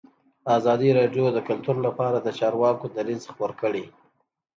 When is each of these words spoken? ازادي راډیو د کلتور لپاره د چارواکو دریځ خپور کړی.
ازادي 0.57 0.89
راډیو 0.99 1.25
د 1.31 1.37
کلتور 1.47 1.77
لپاره 1.87 2.17
د 2.21 2.27
چارواکو 2.39 2.85
دریځ 2.97 3.23
خپور 3.31 3.51
کړی. 3.61 3.83